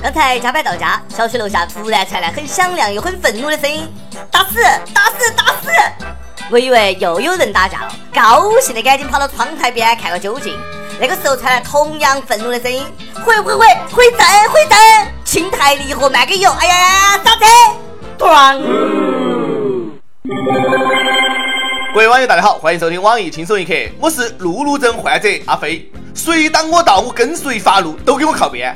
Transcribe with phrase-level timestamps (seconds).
[0.00, 3.86] 刚才加班到家，小区楼下突然传来很响亮又很愤怒的声音
[4.30, 4.62] ：“打死，
[4.94, 5.70] 打死，打死！”
[6.50, 10.56] 我以为又有人打架了，高兴的赶紧跑到窗台边看个究竟。
[11.00, 12.86] 那个时候传来同样愤怒的声音
[13.24, 14.78] ：“回回回，回正回正！
[15.24, 16.50] 青台离合慢给油！
[16.52, 17.44] 哎呀呀呀，刹车！”
[18.18, 18.62] 咣！
[21.92, 28.74] 各位网友大家好，欢迎收听网易轻松一刻，我是路怒症患者阿飞，谁挡我道，我跟随发怒，都给我靠边。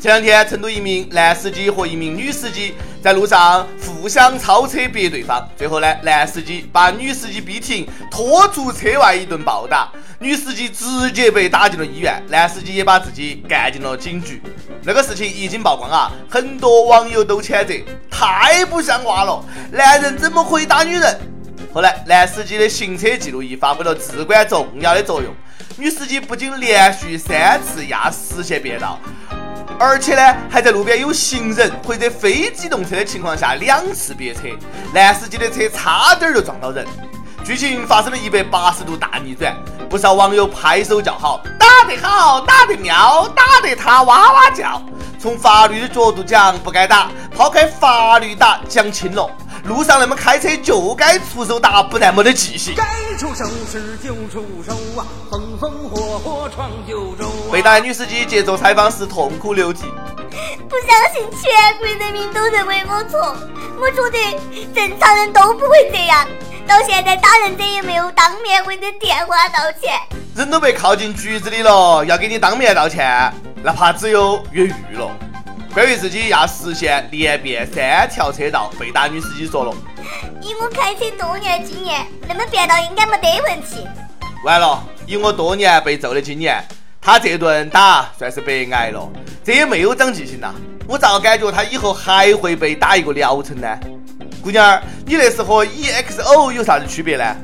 [0.00, 14.40] 前两天，成都一名男司机和一名女司机在路上互相超车别对方，最后呢，男司机把女司机逼停，拖出车外一顿暴打，女司机直接被打进了医院，男司机也把自己干进了警局。
[14.84, 17.74] 那个事情一经曝光啊，很多网友都谴责，
[18.10, 21.20] 太不像话了，男人怎么可以打女人？
[21.74, 25.30] 后来，男司机的行车记录仪发挥了至关重要的作用，
[25.76, 28.98] 女司机不仅连续三次压实线变道。
[29.82, 34.40] 而且呢，还在路边有行人或者非机动车的情况下两次别车，
[34.92, 36.86] 男司机的车差点就撞到人。
[37.42, 39.56] 剧情发生了一百八十度大逆转，
[39.88, 44.82] 不少网友拍手叫好，打得好，打得妙，打得他哇哇叫。
[45.18, 49.30] 从法律的角度讲，不该打；抛开法律打，讲轻了。
[49.64, 52.74] 路上那么开车就该出手打，不然没得记性。
[52.76, 52.84] 该
[53.16, 57.30] 出手时就出手啊，风风火火闯九州。
[57.52, 59.82] 被打的女司机接受采访时痛哭流涕，
[60.68, 63.36] 不相信全国人民都认为我错，
[63.78, 66.26] 我觉得正常人都不会这样。
[66.66, 69.92] 到现在打人者也没有当面或者电话道歉，
[70.36, 75.10] 人都被铐进局子里了，要给你当面道歉，那怕只有越狱了。
[75.72, 79.72] 关于自己要实现连变三条车道，被打女司机说了
[80.42, 83.86] ：“以我开车多年经验，那么变道应该没得问题。”
[84.44, 86.60] 完了，以我多年被揍的经验，
[87.00, 89.08] 他这顿打算是白挨了。
[89.44, 90.52] 这也没有长记性呐！
[90.88, 93.78] 我咋感觉他以后还会被打一个疗程呢？
[94.42, 97.36] 姑娘儿，你那是和 EXO 有啥子区别呢？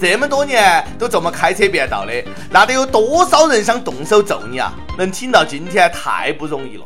[0.00, 2.12] 这么多年都这么开车变道的，
[2.48, 4.72] 那得有多少人想动手揍你啊？
[4.96, 6.84] 能挺到今天太不容易了。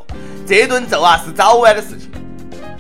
[0.51, 2.11] 这顿揍啊是早晚的事情。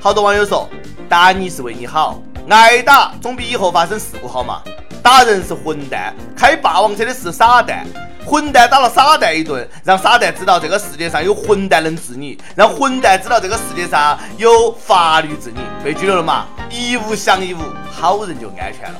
[0.00, 0.68] 好多网友说，
[1.08, 4.60] 打你是为你好，挨打总比以后发生事故好嘛。
[5.00, 7.86] 打人是混蛋，开霸王车的是傻蛋。
[8.26, 15.60] 混蛋打了傻蛋一顿，让傻蛋知道这个世界上有混蛋能治你，让混蛋知道这个世界上有法律治你。
[15.84, 16.46] 被拘留了嘛？
[16.70, 18.98] 一物降一物，好人就安全了。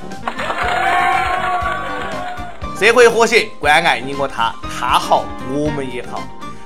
[2.79, 6.23] 社会和谐，关爱你我他，他好我们也好。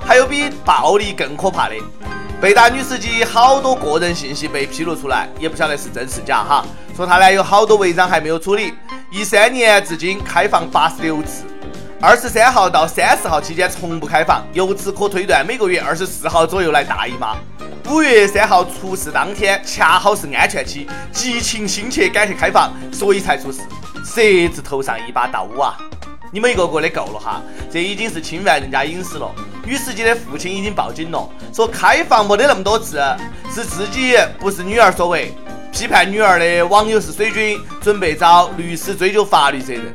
[0.06, 1.74] 还有比暴力更可怕的，
[2.40, 6.64] 被打女司机好多个人信息被披露出来，也不晓得是真是假哈。
[6.94, 8.74] 说她呢有好多违章还没有处理，
[9.10, 11.44] 一三年至今开放八十六次，
[12.00, 17.36] 二十三号到三十号期间从不开放，由此可推断每个月二十四号左右来大姨妈。
[17.88, 23.60] 五月三号出事当天恰好是安全期，急情心切赶去开放，所以才出事。
[24.04, 24.22] 蛇
[24.52, 25.76] 字头上一把刀啊！
[26.34, 27.40] 你们一个个的够了哈，
[27.70, 29.32] 这已经是侵犯人家隐私了。
[29.64, 33.00] 女司机的父亲已经报警了，说开房没得那么多次，
[33.48, 35.32] 是自己不是女儿所为。
[35.70, 39.94] 批判女儿的网友是水军，准备找律师追究法律责任。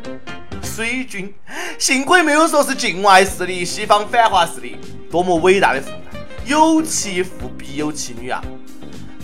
[0.63, 1.33] 水军，
[1.77, 4.77] 幸亏没有说是境外势力、西方反华势力，
[5.11, 6.19] 多么伟大的父爱！
[6.45, 8.41] 有其父必有其女啊！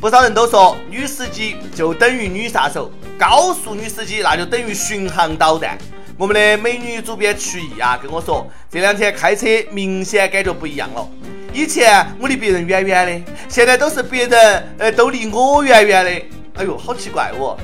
[0.01, 5.77] 不少人都说女司机就等于女杀手，高速女司机那就等于巡航导弹。
[6.17, 11.05] 我们的美女主编曲艺啊跟我说，这两天开车明显感觉不一样了。
[11.51, 16.11] 以前我离别人远远的，现在都是别人呃都离我远远的。
[16.55, 17.57] 哎呦，好奇怪哦！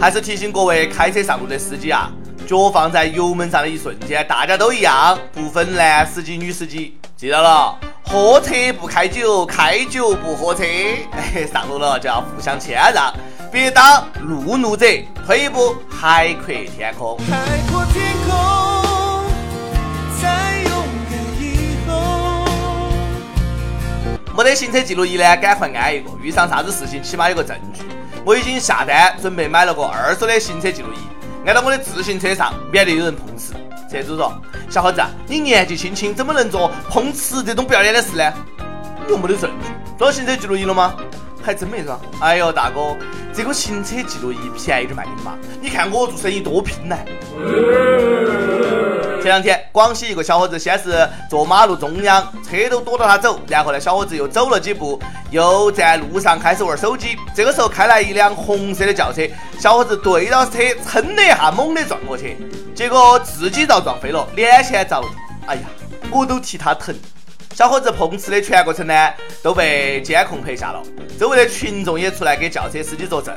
[0.00, 2.12] 还是提醒各位开车上路的司机啊，
[2.46, 10.62] 脚放在油门上的一瞬间，大家都一样，不分男司机女司机，记到了，喝车不开酒，开酒不喝车。
[11.10, 13.12] 哎，上路了就要互相谦让。
[13.52, 14.86] 别当路怒者，
[15.26, 17.18] 退一步，海阔天空。
[17.18, 19.24] 海阔天空，
[20.22, 22.46] 在勇敢以后。
[24.36, 27.82] 没得行车记录仪呢，赶快安一个，遇上啥子事情起码有个证据。
[28.24, 33.54] 我已经下单准备买了个二手的行车记录仪，安到我的自行车上，免得有人碰瓷。
[33.90, 34.32] 车主说
[34.70, 38.32] ：“小伙子，你年纪轻轻，怎么能做碰瓷这种不要脸的事呢？”
[39.10, 40.94] 又没得证据，装行车记录仪了吗？
[41.42, 42.00] 还真没装。
[42.20, 42.96] 哎呦，大哥。
[43.32, 45.38] 这个行车记录仪便宜点卖给你嘛？
[45.60, 46.96] 你看我做生意多拼呢。
[49.22, 54.98] 前两天，广西一个小伙子先是坐马路中央，车都躲到他走，然后呢，小伙子又走了几步，
[55.30, 57.16] 又在路上开始玩手机。
[57.34, 59.22] 这个时候开来一辆红色的轿车，
[59.58, 62.36] 小伙子对着车蹭的一下，猛地撞过去，
[62.74, 65.08] 结果自己遭撞飞了，脸先着地。
[65.46, 65.62] 哎呀，
[66.10, 66.94] 我都替他疼。
[67.54, 68.94] 小伙子碰瓷的全过程呢
[69.42, 70.82] 都被监控拍下了，
[71.18, 73.34] 周围的群众也出来给轿车司机作证。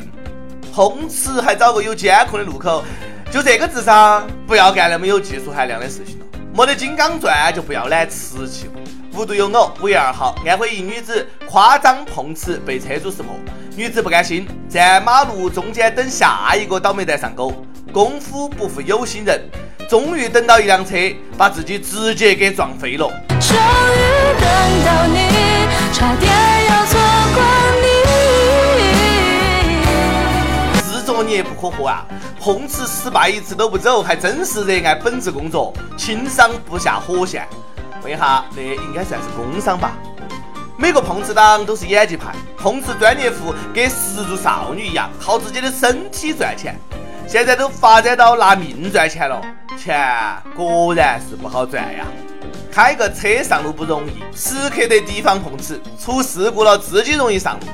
[0.74, 2.83] 碰瓷还找个有监控的路口，
[3.31, 6.25] 就这个智商，不要干那么有技术含量的事情了。
[6.54, 8.69] 没得金刚钻就不要揽瓷器。
[9.15, 13.36] 无独有偶，五月二号，安徽一女子夸张碰瓷被车主识破，
[13.75, 17.54] 女子不甘心，在马路中间等下一个倒霉蛋上钩。
[17.92, 19.39] 功夫不负有心人，
[19.89, 20.95] 终于等到一辆车，
[21.38, 23.07] 把自己直接给撞飞了。
[23.39, 23.59] 终于
[24.39, 24.47] 等
[24.85, 25.18] 到你，
[25.94, 26.31] 差点
[26.69, 27.00] 要错
[27.33, 27.44] 过
[27.81, 27.88] 你。
[30.81, 32.06] 自作孽不可活啊！
[32.39, 37.47] 碰瓷失败一次都不走，还真是热爱本职工作，轻伤不下火线。
[38.03, 39.94] 问一下，那应该算是工伤吧？
[40.75, 46.75] 每个碰瓷党都是演技派，碰瓷专业户跟十足少女一样，靠自己的身体赚钱。
[47.25, 49.41] 现在都发展到拿命赚钱了，
[49.77, 49.97] 钱
[50.55, 52.05] 果然是不好赚呀！
[52.71, 57.67] 开个车上路不容易，时刻得提防碰瓷，出事故了自己容易上路。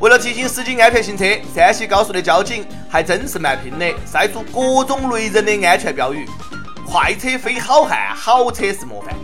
[0.00, 1.24] 为了提醒司机安全行车，
[1.54, 6.26] 山西高速的交警还真是蛮拼的，晒出各种雷人的安全标语：
[6.86, 9.14] 快车非好汉，好车是模范；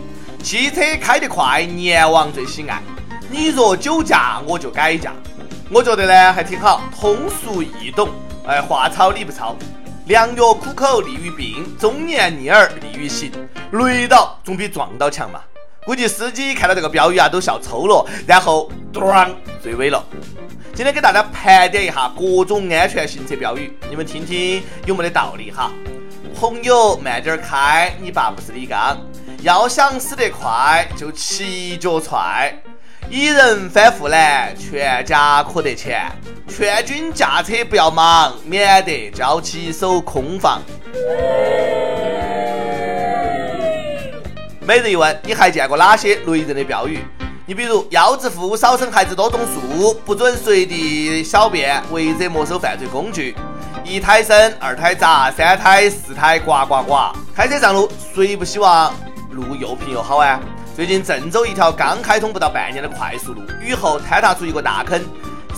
[0.43, 2.77] 汽车开得快，阎王最喜爱；
[3.29, 5.11] 你若酒驾，我就改嫁。
[5.69, 8.09] 我觉得呢还挺好，通俗易懂。
[8.45, 9.55] 哎，话糙理不糙，
[10.07, 13.29] 良药苦口利于病，忠言逆耳利于行。
[13.71, 15.41] 雷倒总比撞到强嘛。
[15.85, 19.29] 估计司机看到这个标语啊，都笑抽了，然后咣
[19.61, 20.01] 坠尾了。
[20.73, 25.73] 今天给大家盘点一下各种安全行车标语，你们听听有没得道理哈？
[26.39, 28.97] 朋友慢点开，你爸不是李刚。
[29.41, 32.57] 要想死得快，就骑脚踹。
[33.09, 36.11] 一人翻护栏，全家可得钱。
[36.49, 40.61] 劝君驾车不要忙，免得交起手空房。
[44.59, 46.99] 每日一问：你还见过哪些雷人的标语？
[47.45, 53.33] 你比如“要致富，少生孩子，多种树”，不准随地小便，违者没收犯罪工具。
[53.85, 57.17] 一胎生，二胎砸，三胎四胎呱呱呱。
[57.33, 58.93] 开车上路，谁不希望
[59.31, 60.41] 路又平又好啊？
[60.77, 65.01] 最近郑州一条刚开通不到半年的快速路，雨后坍塌出一个大坑。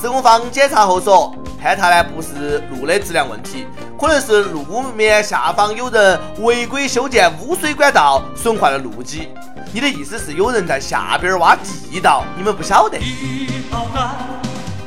[0.01, 3.67] 施工方检查后说，坍塌呢不是路的质量问题，
[3.99, 9.27] 可能是路面下方有人违规修建污水管道，损坏了路基。
[9.73, 12.97] 你的意思是有人在下边挖地道，你们不晓得？
[12.97, 14.11] 地道战，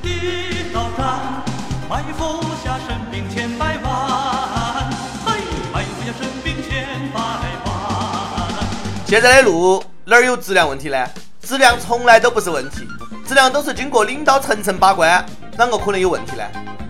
[0.00, 1.44] 地道战，
[1.90, 4.90] 埋伏下神兵千百万，
[5.26, 5.42] 嘿，
[5.74, 8.64] 埋伏下神兵千百万。
[9.04, 9.84] 现在的路。
[10.04, 11.08] 哪儿有质量问题呢？
[11.42, 12.88] 质量从来都不是问题，
[13.24, 15.24] 质量都是经过领导层层把关，
[15.56, 16.42] 啷个可能有问题呢？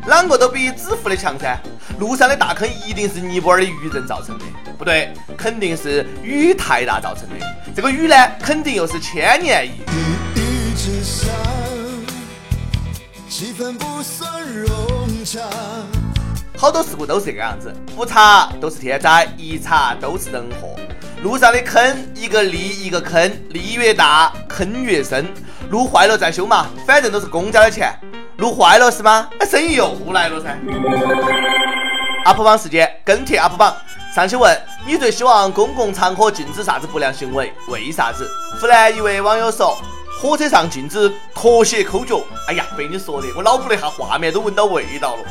[0.08, 1.58] 啷个都比支付的强噻！
[1.98, 4.44] 路上的大坑一定是尼泊尔的渔人造成的，
[4.78, 7.46] 不对，肯定是雨太大造成的。
[7.76, 9.72] 这个雨呢，肯定又是千年一
[10.40, 11.28] 遇之下，
[13.28, 15.40] 气氛不算融洽。
[16.56, 20.74] 好多事故都是这个样子，不查都是天灾，一查都是人祸。
[21.22, 25.24] 路上的坑，一个利一个坑，利越大，坑越深。
[25.70, 27.96] 路坏了再修嘛，反正都是公家的钱。
[28.38, 29.28] 路坏了是吗？
[29.38, 30.58] 那生意又来了噻。
[32.26, 33.72] UP 榜时间跟帖 UP 榜
[34.12, 37.52] 上期问：你最希望公共场合禁止啥子不良行为？
[37.68, 38.28] 为啥子？
[38.60, 39.78] 湖南一位网友说：
[40.20, 42.20] 火车上禁止脱鞋抠脚。
[42.48, 45.22] 哎呀，被你说的，我脑补了一下画面，都闻到味道了。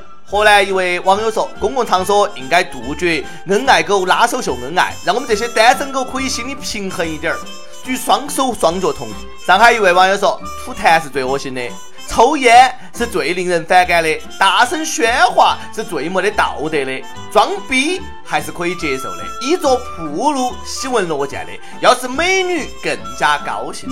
[0.30, 7.38] 河南一位网友说：“公共场所应该杜绝恩爱狗拉手秀恩爱，让我们这些单身狗可以心里平衡一点儿，
[7.82, 9.14] 举双手双脚同意。”
[9.46, 11.62] 上海一位网友说：“吐痰是最恶心的，
[12.06, 23.88] 抽烟是最令人反感的，大声喧哗是最没得道德的，装逼还是可以接受的，衣着暴露喜闻乐见的，要是美女更加高兴。”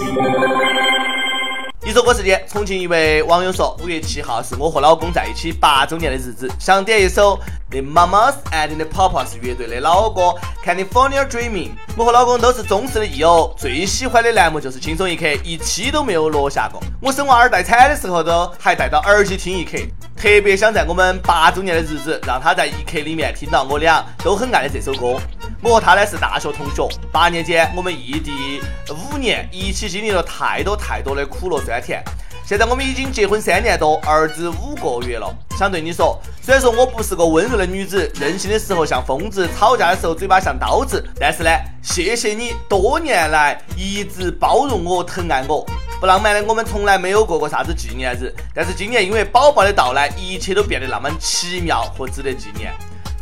[1.86, 7.38] 一首歌时间，重庆一位网友说：“五月七号是我和老公在一起八周年的日子，想点一首
[7.70, 10.22] The Mamas and the Papas 乐队的老歌
[10.64, 11.68] 《California Dreaming》。
[11.96, 16.82] 我和老公都是忠实的益友，最喜欢的栏目就是轻松一刻，一期都没有落下过。
[17.00, 19.78] 我生娃儿待产的时候都还带到耳机听一刻，
[20.16, 25.16] 特别想在我们八周年的日子，让他在一刻里面听到我俩都很爱的这首歌。”
[25.62, 28.60] 我和他呢是大学同学，八年间我们异地
[28.90, 32.02] 五年，一起经历了太多太多的苦乐酸甜。
[32.44, 35.34] 现在我们已经结婚三年多，儿子五个月了。
[35.58, 41.50] 想对你说，虽然说我不是个温柔的女子，任性的时候像疯子，吵架的时候嘴巴像刀子，但是呢，
[41.82, 45.66] 谢谢你多年来一直包容我、疼爱我。
[45.98, 52.72] 不浪漫的我们从来没有过过啥子纪念日，但是今年因为宝宝的到来，一切都变得那么奇妙和值得纪念。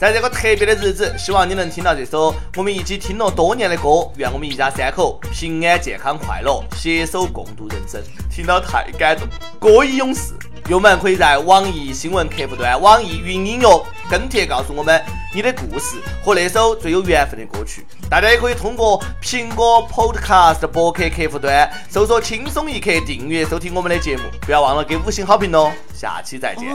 [0.05, 4.07] 在这个特别的日子，希望你能听到这首我们一起听了多年的歌。
[4.17, 8.03] 愿我们一家三口平安、健康、快乐，携手共度人生。
[8.31, 9.27] 听到太感动，
[9.59, 10.35] 歌以勇士。
[10.69, 15.03] 友们可以在网易新闻客户端、网易云音乐跟帖告诉我们
[15.35, 17.87] 你的故事和那首最有缘分的歌曲。
[18.11, 24.25] 大家也可以通过苹果 Podcast 博客客户端搜索“轻松一刻”订阅收听我们的节目。
[24.43, 25.73] 不要忘了给五星好评哦！
[25.95, 26.69] 下期再见。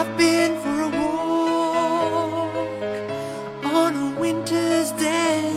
[0.00, 2.54] I've been for a walk
[3.62, 5.52] on a winter's day.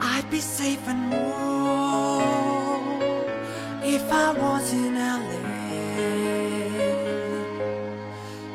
[0.00, 2.88] I'd be safe and warm
[3.84, 5.42] if I was in LA.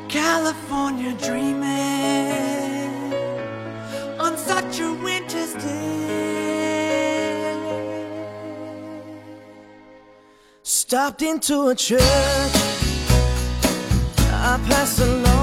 [0.08, 3.14] California dreaming
[4.20, 5.70] on such a winter's day.
[10.62, 12.59] Stopped into a church.
[14.50, 15.39] I pass along